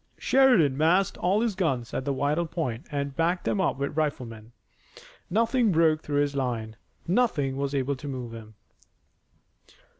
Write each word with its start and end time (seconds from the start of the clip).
Sheridan 0.17 0.77
massed 0.77 1.15
all 1.19 1.41
his 1.41 1.53
guns 1.53 1.93
at 1.93 2.05
the 2.05 2.11
vital 2.11 2.47
point 2.47 2.87
and 2.91 3.15
backed 3.15 3.43
them 3.43 3.61
up 3.61 3.77
with 3.77 3.95
riflemen. 3.95 4.51
Nothing 5.29 5.71
broke 5.71 6.01
through 6.01 6.21
his 6.21 6.35
line. 6.35 6.75
Nothing 7.07 7.55
was 7.55 7.75
able 7.75 7.95
to 7.97 8.07
move 8.07 8.33
him. 8.33 8.55